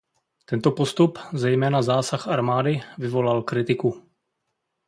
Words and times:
Tento 0.45 0.71
postup, 0.71 1.19
zejména 1.33 1.81
zásah 1.81 2.27
armády, 2.27 2.81
vyvolal 2.97 3.41
kritiku. 3.43 4.09